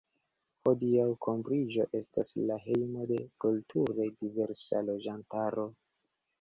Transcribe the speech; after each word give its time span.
Hodiaŭ, 0.67 1.03
Kembriĝo 1.25 1.85
estas 1.99 2.33
la 2.49 2.57
hejmo 2.65 3.05
de 3.13 3.21
kulture 3.47 4.11
diversa 4.25 4.85
loĝantaro. 4.91 5.71